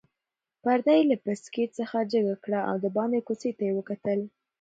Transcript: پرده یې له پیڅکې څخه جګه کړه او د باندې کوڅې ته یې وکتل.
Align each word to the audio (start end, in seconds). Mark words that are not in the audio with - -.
پرده 0.63 0.93
یې 0.97 1.03
له 1.11 1.15
پیڅکې 1.23 1.65
څخه 1.77 1.97
جګه 2.13 2.35
کړه 2.43 2.59
او 2.69 2.75
د 2.83 2.85
باندې 2.97 3.19
کوڅې 3.27 3.51
ته 3.57 3.63
یې 3.67 3.73
وکتل. 3.77 4.19